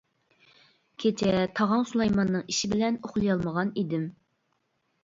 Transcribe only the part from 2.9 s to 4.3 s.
ئۇخلىيالمىغان ئىدىم.